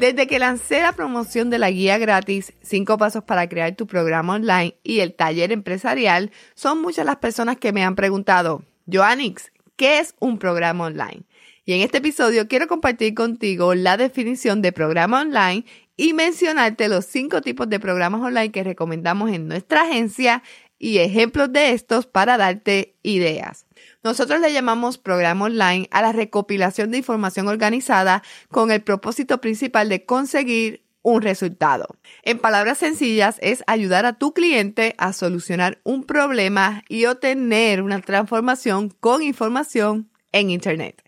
Desde 0.00 0.26
que 0.26 0.38
lancé 0.38 0.80
la 0.80 0.94
promoción 0.94 1.50
de 1.50 1.58
la 1.58 1.70
guía 1.70 1.98
gratis 1.98 2.54
5 2.62 2.96
pasos 2.96 3.22
para 3.22 3.50
crear 3.50 3.76
tu 3.76 3.86
programa 3.86 4.36
online 4.36 4.74
y 4.82 5.00
el 5.00 5.12
taller 5.12 5.52
empresarial, 5.52 6.30
son 6.54 6.80
muchas 6.80 7.04
las 7.04 7.16
personas 7.16 7.58
que 7.58 7.70
me 7.70 7.84
han 7.84 7.96
preguntado, 7.96 8.64
Joannix, 8.90 9.52
¿qué 9.76 9.98
es 9.98 10.14
un 10.18 10.38
programa 10.38 10.86
online? 10.86 11.24
Y 11.66 11.74
en 11.74 11.82
este 11.82 11.98
episodio 11.98 12.48
quiero 12.48 12.66
compartir 12.66 13.12
contigo 13.12 13.74
la 13.74 13.98
definición 13.98 14.62
de 14.62 14.72
programa 14.72 15.20
online 15.20 15.66
y 15.98 16.14
mencionarte 16.14 16.88
los 16.88 17.04
5 17.04 17.42
tipos 17.42 17.68
de 17.68 17.78
programas 17.78 18.22
online 18.22 18.52
que 18.52 18.64
recomendamos 18.64 19.30
en 19.30 19.48
nuestra 19.48 19.82
agencia 19.82 20.42
y 20.80 20.98
ejemplos 20.98 21.52
de 21.52 21.72
estos 21.72 22.06
para 22.06 22.38
darte 22.38 22.96
ideas. 23.02 23.66
Nosotros 24.02 24.40
le 24.40 24.52
llamamos 24.52 24.98
programa 24.98 25.44
online 25.44 25.86
a 25.92 26.00
la 26.02 26.10
recopilación 26.10 26.90
de 26.90 26.98
información 26.98 27.46
organizada 27.46 28.22
con 28.50 28.72
el 28.72 28.82
propósito 28.82 29.40
principal 29.40 29.90
de 29.90 30.06
conseguir 30.06 30.82
un 31.02 31.22
resultado. 31.22 31.86
En 32.22 32.38
palabras 32.38 32.78
sencillas, 32.78 33.36
es 33.40 33.62
ayudar 33.66 34.06
a 34.06 34.14
tu 34.14 34.32
cliente 34.32 34.94
a 34.98 35.12
solucionar 35.12 35.80
un 35.84 36.04
problema 36.04 36.82
y 36.88 37.04
obtener 37.04 37.82
una 37.82 38.00
transformación 38.00 38.88
con 38.88 39.22
información 39.22 40.10
en 40.32 40.50
Internet. 40.50 41.02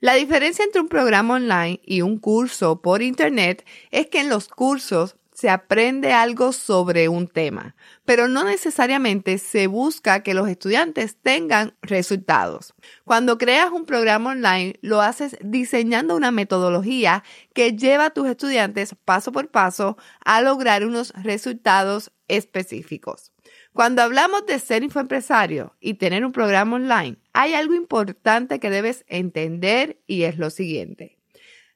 La 0.00 0.14
diferencia 0.14 0.64
entre 0.64 0.80
un 0.80 0.88
programa 0.88 1.34
online 1.34 1.80
y 1.84 2.00
un 2.00 2.18
curso 2.18 2.80
por 2.80 3.02
Internet 3.02 3.66
es 3.90 4.06
que 4.06 4.20
en 4.20 4.28
los 4.30 4.48
cursos 4.48 5.16
se 5.38 5.50
aprende 5.50 6.12
algo 6.12 6.52
sobre 6.52 7.08
un 7.08 7.28
tema, 7.28 7.76
pero 8.04 8.26
no 8.26 8.42
necesariamente 8.42 9.38
se 9.38 9.68
busca 9.68 10.24
que 10.24 10.34
los 10.34 10.48
estudiantes 10.48 11.16
tengan 11.22 11.76
resultados. 11.80 12.74
Cuando 13.04 13.38
creas 13.38 13.70
un 13.70 13.84
programa 13.84 14.30
online, 14.30 14.74
lo 14.82 15.00
haces 15.00 15.36
diseñando 15.40 16.16
una 16.16 16.32
metodología 16.32 17.22
que 17.54 17.76
lleva 17.76 18.06
a 18.06 18.10
tus 18.10 18.26
estudiantes 18.26 18.96
paso 19.04 19.30
por 19.30 19.48
paso 19.48 19.96
a 20.24 20.42
lograr 20.42 20.84
unos 20.84 21.12
resultados 21.12 22.10
específicos. 22.26 23.30
Cuando 23.72 24.02
hablamos 24.02 24.44
de 24.44 24.58
ser 24.58 24.82
infoempresario 24.82 25.76
y 25.78 25.94
tener 25.94 26.24
un 26.24 26.32
programa 26.32 26.74
online, 26.74 27.16
hay 27.32 27.54
algo 27.54 27.74
importante 27.74 28.58
que 28.58 28.70
debes 28.70 29.04
entender 29.06 30.00
y 30.08 30.24
es 30.24 30.36
lo 30.36 30.50
siguiente. 30.50 31.16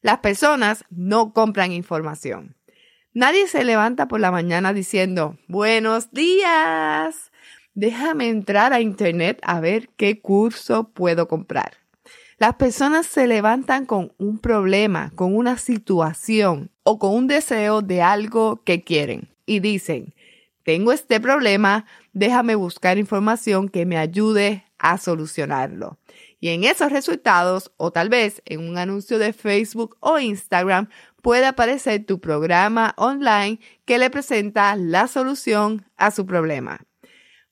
Las 0.01 0.19
personas 0.19 0.85
no 0.91 1.33
compran 1.33 1.71
información 1.71 2.57
Nadie 3.15 3.47
se 3.47 3.63
levanta 3.65 4.09
por 4.09 4.21
la 4.21 4.31
mañana 4.31 4.73
diciendo, 4.73 5.37
buenos 5.47 6.13
días, 6.13 7.31
déjame 7.75 8.31
entrar 8.31 8.73
a 8.73 8.81
Internet 8.81 9.39
a 9.43 9.61
ver 9.61 9.91
qué 9.99 10.23
curso 10.23 10.89
puedo 10.95 11.29
comprar. 11.29 11.73
Las 12.39 12.55
personas 12.55 13.05
se 13.05 13.27
levantan 13.27 13.85
con 13.85 14.15
un 14.17 14.39
problema, 14.39 15.13
con 15.15 15.37
una 15.37 15.59
situación 15.59 16.71
o 16.85 16.99
con 16.99 17.13
un 17.13 17.27
deseo 17.27 17.83
de 17.83 18.01
algo 18.01 18.63
que 18.65 18.83
quieren 18.83 19.29
y 19.45 19.61
dicen, 19.61 20.15
tengo 20.65 20.91
este 20.91 21.21
problema, 21.21 21.85
déjame 22.15 22.55
buscar 22.55 22.97
información 22.97 23.69
que 23.69 23.85
me 23.85 23.99
ayude 23.99 24.65
a 24.83 24.99
solucionarlo. 24.99 25.99
Y 26.41 26.49
en 26.49 26.65
esos 26.65 26.91
resultados, 26.93 27.73
o 27.77 27.93
tal 27.93 28.09
vez 28.09 28.43
en 28.45 28.69
un 28.69 28.77
anuncio 28.77 29.19
de 29.19 29.33
Facebook 29.33 29.97
o 30.01 30.19
Instagram, 30.19 30.89
puede 31.23 31.47
aparecer 31.47 32.05
tu 32.05 32.21
programa 32.21 32.95
online 32.99 33.61
que 33.85 33.99
le 33.99 34.11
presenta 34.11 34.75
la 34.77 35.07
solución 35.07 35.87
a 35.97 36.11
su 36.11 36.27
problema. 36.27 36.81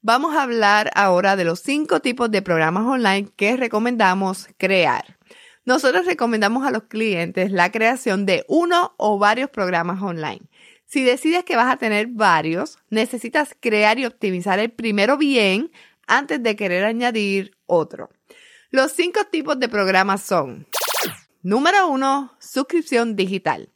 Vamos 0.03 0.35
a 0.35 0.43
hablar 0.43 0.91
ahora 0.95 1.37
de 1.37 1.45
los 1.45 1.61
cinco 1.61 2.01
tipos 2.01 2.31
de 2.31 2.43
programas 2.43 2.85
online 2.85 3.29
que 3.37 3.57
recomendamos 3.57 4.49
crear. 4.59 5.19
Nosotros 5.65 6.07
recomendamos 6.07 6.67
a 6.67 6.73
los 6.73 6.85
clientes 6.85 7.53
la 7.53 7.71
creación 7.71 8.27
de 8.27 8.45
uno 8.49 8.95
o 8.97 9.19
varios 9.19 9.51
programas 9.51 10.03
online. 10.03 10.41
Si 10.87 11.05
decides 11.05 11.45
que 11.45 11.55
vas 11.55 11.73
a 11.73 11.77
tener 11.77 12.09
varios, 12.09 12.79
necesitas 12.89 13.55
crear 13.61 14.01
y 14.01 14.07
optimizar 14.07 14.59
el 14.59 14.73
primero 14.73 15.17
bien 15.17 15.71
antes 16.11 16.43
de 16.43 16.57
querer 16.57 16.85
añadir 16.85 17.57
otro. 17.67 18.11
Los 18.71 18.93
cinco 18.93 19.21
tipos 19.31 19.59
de 19.59 19.69
programas 19.69 20.23
son 20.23 20.67
Número 21.43 21.89
uno, 21.89 22.37
suscripción 22.39 23.17
digital. 23.17 23.73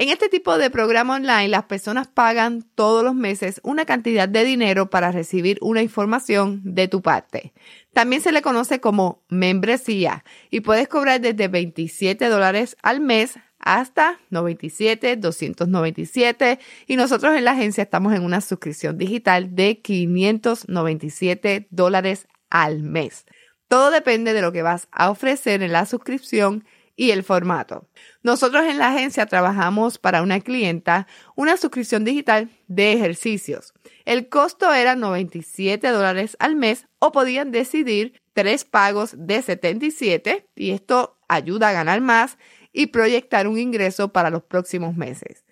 En 0.00 0.08
este 0.08 0.30
tipo 0.30 0.56
de 0.56 0.70
programa 0.70 1.16
online, 1.16 1.48
las 1.48 1.64
personas 1.64 2.08
pagan 2.08 2.62
todos 2.74 3.04
los 3.04 3.14
meses 3.14 3.60
una 3.62 3.84
cantidad 3.84 4.26
de 4.26 4.44
dinero 4.44 4.88
para 4.88 5.12
recibir 5.12 5.58
una 5.60 5.82
información 5.82 6.62
de 6.64 6.88
tu 6.88 7.02
parte. 7.02 7.52
También 7.92 8.22
se 8.22 8.32
le 8.32 8.40
conoce 8.40 8.80
como 8.80 9.22
membresía 9.28 10.24
y 10.48 10.60
puedes 10.60 10.88
cobrar 10.88 11.20
desde 11.20 11.48
27 11.48 12.30
dólares 12.30 12.78
al 12.82 13.00
mes 13.00 13.34
hasta 13.58 14.18
97, 14.30 15.16
297 15.16 16.60
y 16.86 16.96
nosotros 16.96 17.36
en 17.36 17.44
la 17.44 17.50
agencia 17.50 17.82
estamos 17.82 18.14
en 18.14 18.24
una 18.24 18.40
suscripción 18.40 18.96
digital 18.96 19.54
de 19.54 19.82
597 19.82 21.68
dólares 21.68 22.26
al 22.48 22.82
mes. 22.82 23.26
Todo 23.68 23.90
depende 23.90 24.32
de 24.32 24.40
lo 24.40 24.50
que 24.50 24.62
vas 24.62 24.88
a 24.92 25.10
ofrecer 25.10 25.62
en 25.62 25.72
la 25.72 25.84
suscripción 25.84 26.64
y 27.00 27.12
el 27.12 27.24
formato. 27.24 27.88
Nosotros 28.22 28.66
en 28.66 28.76
la 28.76 28.88
agencia 28.88 29.24
trabajamos 29.24 29.96
para 29.96 30.20
una 30.20 30.38
clienta 30.40 31.06
una 31.34 31.56
suscripción 31.56 32.04
digital 32.04 32.50
de 32.68 32.92
ejercicios. 32.92 33.72
El 34.04 34.28
costo 34.28 34.70
era 34.70 34.96
97 34.96 35.88
dólares 35.88 36.36
al 36.40 36.56
mes 36.56 36.88
o 36.98 37.10
podían 37.10 37.52
decidir 37.52 38.20
tres 38.34 38.66
pagos 38.66 39.14
de 39.16 39.40
77 39.40 40.46
y 40.54 40.72
esto 40.72 41.18
ayuda 41.26 41.70
a 41.70 41.72
ganar 41.72 42.02
más 42.02 42.36
y 42.70 42.88
proyectar 42.88 43.48
un 43.48 43.58
ingreso 43.58 44.12
para 44.12 44.28
los 44.28 44.42
próximos 44.42 44.94
meses. 44.94 45.46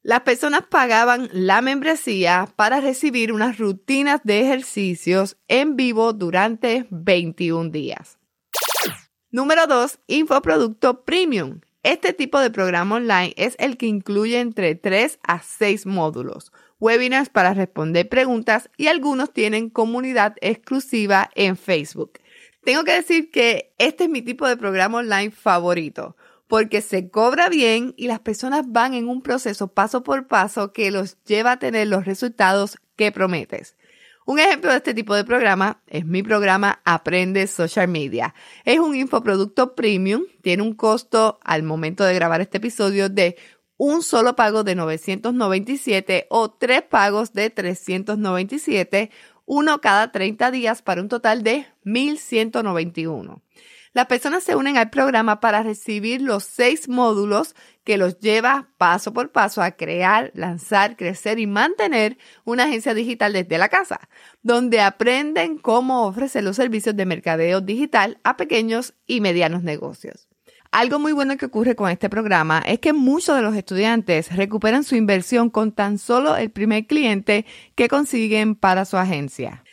Las 0.00 0.22
personas 0.22 0.62
pagaban 0.62 1.28
la 1.32 1.60
membresía 1.60 2.48
para 2.56 2.80
recibir 2.80 3.30
unas 3.30 3.58
rutinas 3.58 4.22
de 4.24 4.40
ejercicios 4.40 5.36
en 5.48 5.76
vivo 5.76 6.14
durante 6.14 6.86
21 6.88 7.68
días. 7.68 8.16
Número 9.34 9.66
2, 9.66 9.98
infoproducto 10.06 11.02
premium. 11.04 11.58
Este 11.82 12.12
tipo 12.12 12.38
de 12.38 12.52
programa 12.52 12.94
online 12.94 13.34
es 13.36 13.56
el 13.58 13.76
que 13.76 13.86
incluye 13.86 14.38
entre 14.38 14.76
3 14.76 15.18
a 15.24 15.42
6 15.42 15.86
módulos, 15.86 16.52
webinars 16.78 17.30
para 17.30 17.52
responder 17.52 18.08
preguntas 18.08 18.70
y 18.76 18.86
algunos 18.86 19.32
tienen 19.32 19.70
comunidad 19.70 20.36
exclusiva 20.40 21.30
en 21.34 21.56
Facebook. 21.56 22.20
Tengo 22.62 22.84
que 22.84 22.92
decir 22.92 23.32
que 23.32 23.74
este 23.78 24.04
es 24.04 24.10
mi 24.10 24.22
tipo 24.22 24.46
de 24.46 24.56
programa 24.56 24.98
online 24.98 25.32
favorito 25.32 26.14
porque 26.46 26.80
se 26.80 27.10
cobra 27.10 27.48
bien 27.48 27.92
y 27.96 28.06
las 28.06 28.20
personas 28.20 28.66
van 28.68 28.94
en 28.94 29.08
un 29.08 29.20
proceso 29.20 29.66
paso 29.66 30.04
por 30.04 30.28
paso 30.28 30.72
que 30.72 30.92
los 30.92 31.20
lleva 31.24 31.50
a 31.50 31.58
tener 31.58 31.88
los 31.88 32.04
resultados 32.04 32.78
que 32.94 33.10
prometes. 33.10 33.74
Un 34.26 34.38
ejemplo 34.38 34.70
de 34.70 34.78
este 34.78 34.94
tipo 34.94 35.14
de 35.14 35.24
programa 35.24 35.82
es 35.86 36.06
mi 36.06 36.22
programa 36.22 36.80
Aprende 36.86 37.46
Social 37.46 37.88
Media. 37.88 38.34
Es 38.64 38.78
un 38.78 38.96
infoproducto 38.96 39.74
premium, 39.74 40.22
tiene 40.40 40.62
un 40.62 40.74
costo 40.74 41.38
al 41.44 41.62
momento 41.62 42.04
de 42.04 42.14
grabar 42.14 42.40
este 42.40 42.56
episodio 42.56 43.10
de 43.10 43.36
un 43.76 44.02
solo 44.02 44.34
pago 44.34 44.64
de 44.64 44.76
997 44.76 46.26
o 46.30 46.50
tres 46.50 46.82
pagos 46.82 47.34
de 47.34 47.50
397, 47.50 49.10
uno 49.44 49.82
cada 49.82 50.10
30 50.10 50.50
días 50.52 50.80
para 50.80 51.02
un 51.02 51.08
total 51.10 51.42
de 51.42 51.66
1191. 51.82 53.42
Las 53.94 54.06
personas 54.06 54.42
se 54.42 54.56
unen 54.56 54.76
al 54.76 54.90
programa 54.90 55.38
para 55.38 55.62
recibir 55.62 56.20
los 56.20 56.42
seis 56.42 56.88
módulos 56.88 57.54
que 57.84 57.96
los 57.96 58.18
lleva 58.18 58.68
paso 58.76 59.12
por 59.12 59.30
paso 59.30 59.62
a 59.62 59.70
crear, 59.70 60.32
lanzar, 60.34 60.96
crecer 60.96 61.38
y 61.38 61.46
mantener 61.46 62.18
una 62.44 62.64
agencia 62.64 62.92
digital 62.92 63.32
desde 63.32 63.56
la 63.56 63.68
casa, 63.68 64.00
donde 64.42 64.80
aprenden 64.80 65.58
cómo 65.58 66.06
ofrecer 66.06 66.42
los 66.42 66.56
servicios 66.56 66.96
de 66.96 67.06
mercadeo 67.06 67.60
digital 67.60 68.18
a 68.24 68.36
pequeños 68.36 68.94
y 69.06 69.20
medianos 69.20 69.62
negocios. 69.62 70.26
Algo 70.72 70.98
muy 70.98 71.12
bueno 71.12 71.36
que 71.36 71.46
ocurre 71.46 71.76
con 71.76 71.88
este 71.88 72.10
programa 72.10 72.64
es 72.66 72.80
que 72.80 72.92
muchos 72.92 73.36
de 73.36 73.42
los 73.42 73.54
estudiantes 73.54 74.34
recuperan 74.34 74.82
su 74.82 74.96
inversión 74.96 75.50
con 75.50 75.70
tan 75.70 75.98
solo 75.98 76.36
el 76.36 76.50
primer 76.50 76.88
cliente 76.88 77.46
que 77.76 77.86
consiguen 77.86 78.56
para 78.56 78.86
su 78.86 78.96
agencia. 78.96 79.63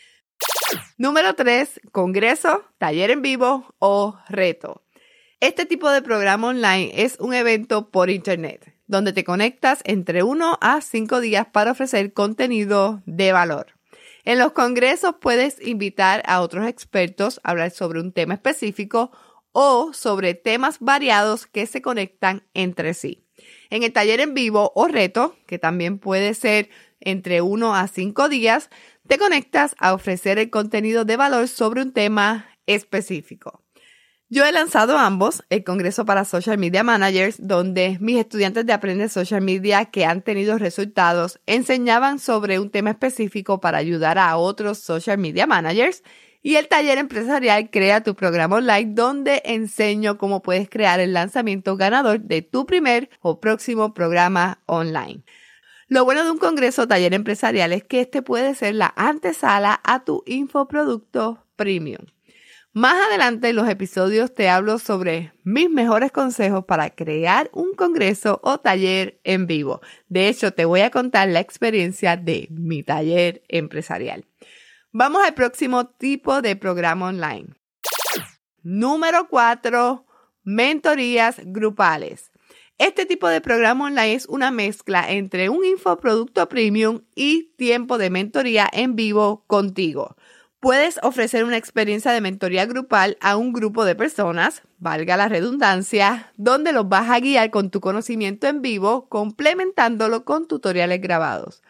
Número 1.01 1.33
3, 1.33 1.81
congreso, 1.91 2.63
taller 2.77 3.09
en 3.09 3.23
vivo 3.23 3.73
o 3.79 4.19
reto. 4.29 4.83
Este 5.39 5.65
tipo 5.65 5.89
de 5.89 6.03
programa 6.03 6.49
online 6.49 6.91
es 6.93 7.17
un 7.19 7.33
evento 7.33 7.89
por 7.89 8.11
Internet, 8.11 8.75
donde 8.85 9.11
te 9.11 9.23
conectas 9.23 9.79
entre 9.83 10.21
uno 10.21 10.59
a 10.61 10.79
cinco 10.81 11.19
días 11.19 11.47
para 11.51 11.71
ofrecer 11.71 12.13
contenido 12.13 13.01
de 13.07 13.31
valor. 13.31 13.79
En 14.25 14.37
los 14.37 14.51
congresos 14.51 15.15
puedes 15.19 15.59
invitar 15.65 16.21
a 16.27 16.39
otros 16.39 16.67
expertos 16.67 17.41
a 17.43 17.49
hablar 17.49 17.71
sobre 17.71 17.99
un 17.99 18.11
tema 18.11 18.35
específico 18.35 19.09
o 19.53 19.93
sobre 19.93 20.35
temas 20.35 20.77
variados 20.79 21.47
que 21.47 21.65
se 21.65 21.81
conectan 21.81 22.43
entre 22.53 22.93
sí. 22.93 23.25
En 23.71 23.81
el 23.81 23.91
taller 23.91 24.19
en 24.19 24.35
vivo 24.35 24.71
o 24.75 24.87
reto, 24.87 25.35
que 25.47 25.57
también 25.57 25.97
puede 25.97 26.35
ser 26.35 26.69
entre 26.99 27.41
uno 27.41 27.75
a 27.75 27.87
cinco 27.87 28.29
días, 28.29 28.69
te 29.11 29.17
conectas 29.17 29.75
a 29.77 29.93
ofrecer 29.93 30.39
el 30.39 30.49
contenido 30.49 31.03
de 31.03 31.17
valor 31.17 31.49
sobre 31.49 31.81
un 31.81 31.91
tema 31.91 32.45
específico. 32.65 33.61
Yo 34.29 34.45
he 34.45 34.53
lanzado 34.53 34.97
ambos, 34.97 35.43
el 35.49 35.65
Congreso 35.65 36.05
para 36.05 36.23
Social 36.23 36.57
Media 36.57 36.81
Managers, 36.81 37.35
donde 37.45 37.97
mis 37.99 38.17
estudiantes 38.17 38.65
de 38.65 38.71
Aprende 38.71 39.09
Social 39.09 39.41
Media 39.41 39.83
que 39.83 40.05
han 40.05 40.21
tenido 40.21 40.57
resultados 40.57 41.41
enseñaban 41.45 42.19
sobre 42.19 42.57
un 42.57 42.69
tema 42.69 42.91
específico 42.91 43.59
para 43.59 43.79
ayudar 43.79 44.17
a 44.17 44.37
otros 44.37 44.77
social 44.77 45.17
media 45.17 45.45
managers, 45.45 46.03
y 46.41 46.55
el 46.55 46.69
taller 46.69 46.97
empresarial 46.97 47.69
Crea 47.69 48.03
tu 48.03 48.15
programa 48.15 48.55
online, 48.55 48.93
donde 48.93 49.41
enseño 49.43 50.17
cómo 50.17 50.41
puedes 50.41 50.69
crear 50.69 51.01
el 51.01 51.11
lanzamiento 51.11 51.75
ganador 51.75 52.21
de 52.21 52.43
tu 52.43 52.65
primer 52.65 53.09
o 53.19 53.41
próximo 53.41 53.93
programa 53.93 54.61
online. 54.67 55.25
Lo 55.91 56.05
bueno 56.05 56.23
de 56.23 56.31
un 56.31 56.37
congreso 56.37 56.87
taller 56.87 57.13
empresarial 57.13 57.73
es 57.73 57.83
que 57.83 57.99
este 57.99 58.21
puede 58.21 58.55
ser 58.55 58.75
la 58.75 58.93
antesala 58.95 59.81
a 59.83 60.05
tu 60.05 60.23
infoproducto 60.25 61.45
premium. 61.57 62.05
Más 62.71 62.95
adelante 63.09 63.49
en 63.49 63.57
los 63.57 63.67
episodios 63.67 64.33
te 64.33 64.47
hablo 64.47 64.79
sobre 64.79 65.33
mis 65.43 65.69
mejores 65.69 66.13
consejos 66.13 66.63
para 66.63 66.91
crear 66.91 67.49
un 67.51 67.73
congreso 67.73 68.39
o 68.41 68.57
taller 68.57 69.19
en 69.25 69.47
vivo. 69.47 69.81
De 70.07 70.29
hecho, 70.29 70.53
te 70.53 70.63
voy 70.63 70.79
a 70.79 70.91
contar 70.91 71.27
la 71.27 71.41
experiencia 71.41 72.15
de 72.15 72.47
mi 72.51 72.83
taller 72.83 73.43
empresarial. 73.49 74.23
Vamos 74.93 75.21
al 75.25 75.33
próximo 75.33 75.87
tipo 75.87 76.41
de 76.41 76.55
programa 76.55 77.07
online. 77.07 77.49
Número 78.63 79.27
4. 79.27 80.05
Mentorías 80.45 81.41
grupales. 81.43 82.30
Este 82.81 83.05
tipo 83.05 83.27
de 83.27 83.41
programa 83.41 83.85
online 83.85 84.15
es 84.15 84.25
una 84.25 84.49
mezcla 84.49 85.11
entre 85.11 85.49
un 85.49 85.63
infoproducto 85.63 86.49
premium 86.49 87.01
y 87.13 87.51
tiempo 87.55 87.99
de 87.99 88.09
mentoría 88.09 88.67
en 88.73 88.95
vivo 88.95 89.43
contigo. 89.45 90.15
Puedes 90.59 90.99
ofrecer 91.03 91.43
una 91.43 91.57
experiencia 91.57 92.11
de 92.11 92.21
mentoría 92.21 92.65
grupal 92.65 93.19
a 93.21 93.37
un 93.37 93.53
grupo 93.53 93.85
de 93.85 93.93
personas, 93.93 94.63
valga 94.79 95.15
la 95.15 95.29
redundancia, 95.29 96.31
donde 96.37 96.73
los 96.73 96.89
vas 96.89 97.11
a 97.11 97.19
guiar 97.19 97.51
con 97.51 97.69
tu 97.69 97.81
conocimiento 97.81 98.47
en 98.47 98.63
vivo, 98.63 99.07
complementándolo 99.09 100.25
con 100.25 100.47
tutoriales 100.47 101.01
grabados. 101.01 101.61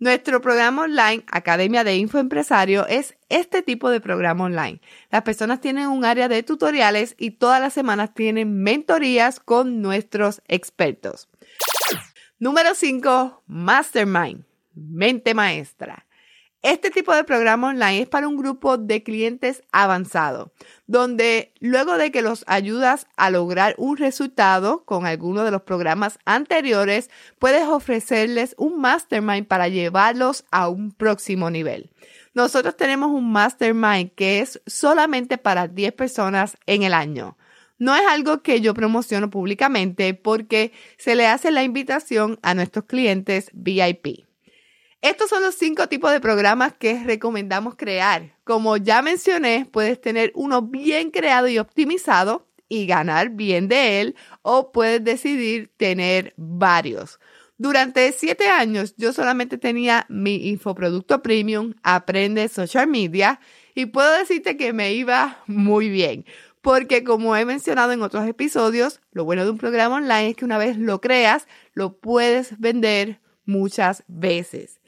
Nuestro 0.00 0.40
programa 0.40 0.84
online, 0.84 1.24
Academia 1.30 1.84
de 1.84 1.96
Infoempresario, 1.96 2.86
es 2.86 3.18
este 3.28 3.60
tipo 3.60 3.90
de 3.90 4.00
programa 4.00 4.44
online. 4.44 4.80
Las 5.10 5.20
personas 5.24 5.60
tienen 5.60 5.88
un 5.88 6.06
área 6.06 6.26
de 6.26 6.42
tutoriales 6.42 7.14
y 7.18 7.32
todas 7.32 7.60
las 7.60 7.74
semanas 7.74 8.14
tienen 8.14 8.62
mentorías 8.62 9.40
con 9.40 9.82
nuestros 9.82 10.40
expertos. 10.48 11.28
Número 12.38 12.74
5, 12.74 13.42
Mastermind, 13.46 14.46
mente 14.72 15.34
maestra. 15.34 16.06
Este 16.62 16.90
tipo 16.90 17.14
de 17.14 17.24
programa 17.24 17.68
online 17.68 18.02
es 18.02 18.08
para 18.08 18.28
un 18.28 18.36
grupo 18.36 18.76
de 18.76 19.02
clientes 19.02 19.62
avanzado, 19.72 20.52
donde 20.86 21.54
luego 21.58 21.96
de 21.96 22.10
que 22.10 22.20
los 22.20 22.44
ayudas 22.46 23.06
a 23.16 23.30
lograr 23.30 23.74
un 23.78 23.96
resultado 23.96 24.84
con 24.84 25.06
alguno 25.06 25.42
de 25.42 25.52
los 25.52 25.62
programas 25.62 26.18
anteriores, 26.26 27.08
puedes 27.38 27.66
ofrecerles 27.66 28.54
un 28.58 28.78
mastermind 28.78 29.46
para 29.46 29.68
llevarlos 29.68 30.44
a 30.50 30.68
un 30.68 30.92
próximo 30.92 31.48
nivel. 31.48 31.88
Nosotros 32.34 32.76
tenemos 32.76 33.10
un 33.10 33.32
mastermind 33.32 34.10
que 34.14 34.40
es 34.40 34.60
solamente 34.66 35.38
para 35.38 35.66
10 35.66 35.94
personas 35.94 36.58
en 36.66 36.82
el 36.82 36.92
año. 36.92 37.38
No 37.78 37.96
es 37.96 38.02
algo 38.06 38.42
que 38.42 38.60
yo 38.60 38.74
promociono 38.74 39.30
públicamente 39.30 40.12
porque 40.12 40.72
se 40.98 41.14
le 41.16 41.26
hace 41.26 41.50
la 41.52 41.62
invitación 41.62 42.38
a 42.42 42.52
nuestros 42.52 42.84
clientes 42.84 43.48
VIP. 43.54 44.29
Estos 45.02 45.30
son 45.30 45.42
los 45.42 45.54
cinco 45.54 45.88
tipos 45.88 46.12
de 46.12 46.20
programas 46.20 46.74
que 46.74 47.02
recomendamos 47.02 47.74
crear. 47.74 48.36
Como 48.44 48.76
ya 48.76 49.00
mencioné, 49.00 49.66
puedes 49.70 49.98
tener 49.98 50.30
uno 50.34 50.60
bien 50.60 51.10
creado 51.10 51.48
y 51.48 51.58
optimizado 51.58 52.46
y 52.68 52.84
ganar 52.86 53.30
bien 53.30 53.66
de 53.66 54.02
él 54.02 54.16
o 54.42 54.72
puedes 54.72 55.02
decidir 55.02 55.72
tener 55.78 56.34
varios. 56.36 57.18
Durante 57.56 58.12
siete 58.12 58.48
años 58.48 58.94
yo 58.98 59.14
solamente 59.14 59.56
tenía 59.56 60.04
mi 60.10 60.48
infoproducto 60.48 61.22
premium, 61.22 61.72
Aprende 61.82 62.48
Social 62.48 62.86
Media, 62.86 63.40
y 63.74 63.86
puedo 63.86 64.10
decirte 64.18 64.58
que 64.58 64.74
me 64.74 64.92
iba 64.92 65.42
muy 65.46 65.88
bien. 65.88 66.26
Porque 66.60 67.04
como 67.04 67.34
he 67.36 67.46
mencionado 67.46 67.92
en 67.92 68.02
otros 68.02 68.28
episodios, 68.28 69.00
lo 69.12 69.24
bueno 69.24 69.44
de 69.44 69.50
un 69.50 69.58
programa 69.58 69.96
online 69.96 70.28
es 70.28 70.36
que 70.36 70.44
una 70.44 70.58
vez 70.58 70.76
lo 70.76 71.00
creas, 71.00 71.48
lo 71.72 71.96
puedes 71.96 72.60
vender 72.60 73.20
muchas 73.46 74.04
veces. 74.06 74.79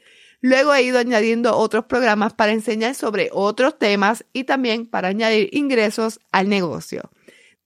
Luego 0.43 0.75
he 0.75 0.81
ido 0.83 0.99
añadiendo 0.99 1.55
otros 1.55 1.85
programas 1.85 2.33
para 2.33 2.51
enseñar 2.51 2.95
sobre 2.95 3.29
otros 3.31 3.79
temas 3.79 4.25
y 4.33 4.43
también 4.43 4.85
para 4.85 5.07
añadir 5.07 5.47
ingresos 5.53 6.19
al 6.33 6.49
negocio. 6.49 7.09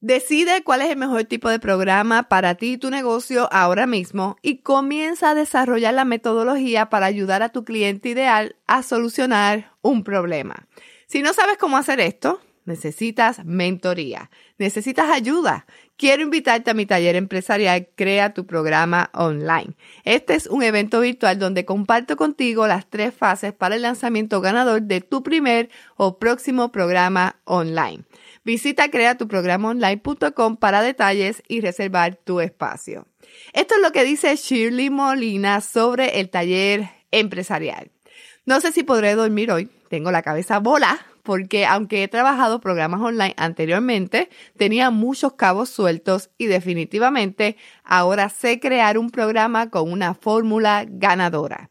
Decide 0.00 0.62
cuál 0.62 0.82
es 0.82 0.90
el 0.90 0.96
mejor 0.96 1.24
tipo 1.24 1.48
de 1.48 1.58
programa 1.58 2.28
para 2.28 2.54
ti 2.54 2.74
y 2.74 2.78
tu 2.78 2.88
negocio 2.88 3.52
ahora 3.52 3.88
mismo 3.88 4.36
y 4.42 4.58
comienza 4.58 5.30
a 5.30 5.34
desarrollar 5.34 5.92
la 5.92 6.04
metodología 6.04 6.88
para 6.88 7.06
ayudar 7.06 7.42
a 7.42 7.48
tu 7.48 7.64
cliente 7.64 8.10
ideal 8.10 8.54
a 8.68 8.84
solucionar 8.84 9.72
un 9.82 10.04
problema. 10.04 10.68
Si 11.08 11.20
no 11.20 11.32
sabes 11.32 11.58
cómo 11.58 11.78
hacer 11.78 11.98
esto, 11.98 12.40
necesitas 12.64 13.44
mentoría, 13.44 14.30
necesitas 14.56 15.10
ayuda. 15.10 15.66
Quiero 15.98 16.22
invitarte 16.22 16.70
a 16.70 16.74
mi 16.74 16.86
taller 16.86 17.16
empresarial 17.16 17.88
Crea 17.96 18.32
tu 18.32 18.46
programa 18.46 19.10
online. 19.14 19.74
Este 20.04 20.36
es 20.36 20.46
un 20.46 20.62
evento 20.62 21.00
virtual 21.00 21.40
donde 21.40 21.64
comparto 21.64 22.16
contigo 22.16 22.68
las 22.68 22.88
tres 22.88 23.12
fases 23.12 23.52
para 23.52 23.74
el 23.74 23.82
lanzamiento 23.82 24.40
ganador 24.40 24.82
de 24.82 25.00
tu 25.00 25.24
primer 25.24 25.70
o 25.96 26.20
próximo 26.20 26.70
programa 26.70 27.40
online. 27.42 28.04
Visita 28.44 28.92
creatuprogramonline.com 28.92 30.56
para 30.58 30.82
detalles 30.82 31.42
y 31.48 31.62
reservar 31.62 32.14
tu 32.14 32.38
espacio. 32.38 33.08
Esto 33.52 33.74
es 33.74 33.82
lo 33.82 33.90
que 33.90 34.04
dice 34.04 34.36
Shirley 34.36 34.90
Molina 34.90 35.60
sobre 35.60 36.20
el 36.20 36.30
taller 36.30 36.90
empresarial. 37.10 37.90
No 38.46 38.60
sé 38.60 38.70
si 38.70 38.84
podré 38.84 39.16
dormir 39.16 39.50
hoy. 39.50 39.68
Tengo 39.90 40.12
la 40.12 40.22
cabeza 40.22 40.60
bola 40.60 40.96
porque 41.28 41.66
aunque 41.66 42.02
he 42.02 42.08
trabajado 42.08 42.58
programas 42.58 43.02
online 43.02 43.34
anteriormente, 43.36 44.30
tenía 44.56 44.90
muchos 44.90 45.34
cabos 45.34 45.68
sueltos 45.68 46.30
y 46.38 46.46
definitivamente 46.46 47.58
ahora 47.84 48.30
sé 48.30 48.60
crear 48.60 48.96
un 48.96 49.10
programa 49.10 49.68
con 49.68 49.92
una 49.92 50.14
fórmula 50.14 50.86
ganadora. 50.88 51.68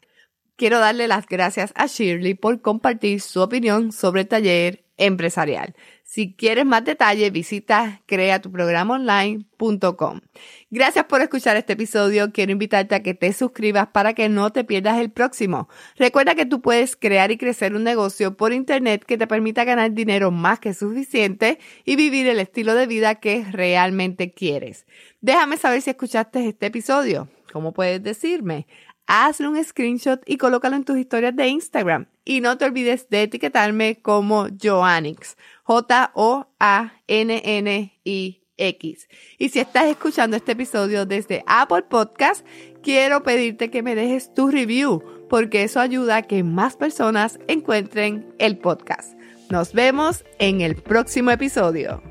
Quiero 0.54 0.78
darle 0.78 1.08
las 1.08 1.26
gracias 1.26 1.72
a 1.74 1.86
Shirley 1.86 2.34
por 2.34 2.60
compartir 2.60 3.20
su 3.20 3.40
opinión 3.40 3.90
sobre 3.90 4.20
el 4.20 4.28
taller 4.28 4.84
empresarial. 4.98 5.74
Si 6.02 6.34
quieres 6.34 6.66
más 6.66 6.84
detalles, 6.84 7.32
visita 7.32 8.02
creatuprogramonline.com. 8.06 10.20
Gracias 10.70 11.04
por 11.04 11.20
escuchar 11.20 11.56
este 11.56 11.74
episodio. 11.74 12.32
Quiero 12.32 12.52
invitarte 12.52 12.94
a 12.94 13.02
que 13.02 13.14
te 13.14 13.32
suscribas 13.32 13.88
para 13.88 14.14
que 14.14 14.28
no 14.28 14.50
te 14.50 14.64
pierdas 14.64 14.98
el 14.98 15.10
próximo. 15.10 15.68
Recuerda 15.96 16.34
que 16.34 16.46
tú 16.46 16.60
puedes 16.60 16.96
crear 16.96 17.30
y 17.30 17.36
crecer 17.36 17.74
un 17.74 17.84
negocio 17.84 18.36
por 18.36 18.52
internet 18.52 19.04
que 19.04 19.18
te 19.18 19.26
permita 19.26 19.64
ganar 19.64 19.92
dinero 19.92 20.30
más 20.30 20.60
que 20.60 20.74
suficiente 20.74 21.58
y 21.84 21.96
vivir 21.96 22.26
el 22.26 22.40
estilo 22.40 22.74
de 22.74 22.86
vida 22.86 23.16
que 23.16 23.44
realmente 23.50 24.32
quieres. 24.32 24.86
Déjame 25.20 25.56
saber 25.56 25.82
si 25.82 25.90
escuchaste 25.90 26.48
este 26.48 26.66
episodio. 26.66 27.28
¿Cómo 27.52 27.72
puedes 27.72 28.02
decirme? 28.02 28.66
Hazle 29.08 29.48
un 29.48 29.64
screenshot 29.64 30.22
y 30.26 30.36
colócalo 30.36 30.76
en 30.76 30.84
tus 30.84 30.96
historias 30.98 31.34
de 31.34 31.48
Instagram. 31.48 32.06
Y 32.24 32.40
no 32.40 32.56
te 32.58 32.66
olvides 32.66 33.08
de 33.08 33.24
etiquetarme 33.24 34.00
como 34.00 34.46
Joannix, 34.62 35.36
J-O-A-N-N-I-X. 35.64 36.48
Y 39.38 39.48
si 39.48 39.58
estás 39.58 39.86
escuchando 39.86 40.36
este 40.36 40.52
episodio 40.52 41.06
desde 41.06 41.42
Apple 41.46 41.84
Podcast, 41.88 42.46
quiero 42.82 43.22
pedirte 43.22 43.70
que 43.70 43.82
me 43.82 43.94
dejes 43.94 44.32
tu 44.34 44.50
review, 44.50 45.02
porque 45.28 45.62
eso 45.62 45.80
ayuda 45.80 46.16
a 46.16 46.22
que 46.22 46.44
más 46.44 46.76
personas 46.76 47.38
encuentren 47.48 48.34
el 48.38 48.58
podcast. 48.58 49.18
Nos 49.48 49.72
vemos 49.72 50.24
en 50.38 50.60
el 50.60 50.76
próximo 50.76 51.30
episodio. 51.30 52.02